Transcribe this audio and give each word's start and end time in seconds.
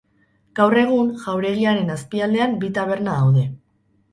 Gaur 0.59 0.75
egun, 0.83 1.11
jauregiaren 1.25 1.93
azpialdean 1.99 2.57
bi 2.65 2.73
taberna 2.79 3.19
daude. 3.21 3.49